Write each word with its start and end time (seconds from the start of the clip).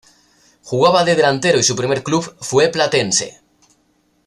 Jugaba 0.63 1.03
de 1.05 1.13
delantero 1.15 1.59
y 1.59 1.63
su 1.63 1.75
primer 1.75 2.01
club 2.01 2.35
fue 2.41 2.69
Platense. 2.69 3.39